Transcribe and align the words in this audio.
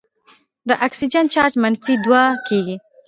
د 0.67 0.69
اکسیجن 0.87 1.25
چارج 1.33 1.53
منفي 1.63 1.93
دوه 2.03 2.21
کیږي. 2.47 2.75